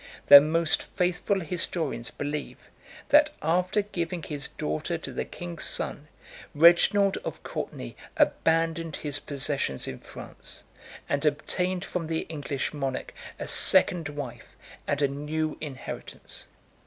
[0.29, 2.57] Their most faithful historians believe,
[3.09, 6.07] that, after giving his daughter to the king's son,
[6.55, 10.63] Reginald of Courtenay abandoned his possessions in France,
[11.07, 14.55] and obtained from the English monarch a second wife
[14.87, 16.47] and a new inheritance.